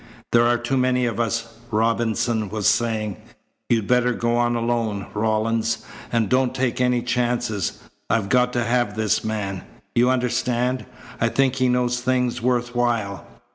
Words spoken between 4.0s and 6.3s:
go on alone, Rawlins, and